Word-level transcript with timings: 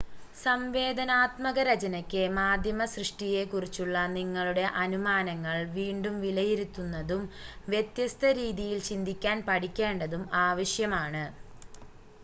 സംവേദനാത്മക 0.35 1.57
രചനയ്‌ക്ക് 1.67 2.23
മാധ്യമ 2.37 2.85
സൃഷ്ടിയെക്കുറിച്ചുള്ള 2.93 3.97
നിങ്ങളുടെ 4.15 4.63
അനുമാനങ്ങൾ 4.79 5.57
വീണ്ടും 5.77 6.17
വിലയിരുത്തുന്നതും 6.23 7.23
വ്യത്യസ്ത 7.69 8.33
രീതിയിൽ 8.41 8.81
ചിന്തിക്കാൻ 8.89 9.39
പഠിക്കേണ്ടതും 9.47 10.25
ആവശ്യമാണ് 10.43 11.25